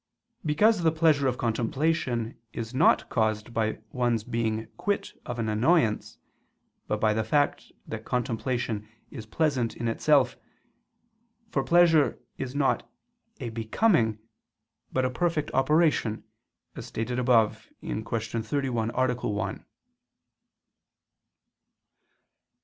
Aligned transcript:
Because 0.43 0.81
the 0.81 0.91
pleasure 0.91 1.27
of 1.27 1.37
contemplation 1.37 2.35
is 2.53 2.73
not 2.73 3.07
caused 3.07 3.53
by 3.53 3.83
one's 3.91 4.23
being 4.23 4.65
quit 4.75 5.13
of 5.27 5.37
an 5.37 5.47
annoyance, 5.47 6.17
but 6.87 6.99
by 6.99 7.13
the 7.13 7.23
fact 7.23 7.71
that 7.85 8.03
contemplation 8.03 8.89
is 9.11 9.27
pleasant 9.27 9.77
in 9.77 9.87
itself: 9.87 10.37
for 11.51 11.63
pleasure 11.63 12.17
is 12.39 12.55
not 12.55 12.89
a 13.39 13.49
"becoming" 13.49 14.17
but 14.91 15.05
a 15.05 15.11
perfect 15.11 15.51
operation, 15.53 16.23
as 16.75 16.87
stated 16.87 17.19
above 17.19 17.69
(Q. 17.83 18.01
31, 18.03 18.89
A. 18.95 19.13
1). 19.27 19.65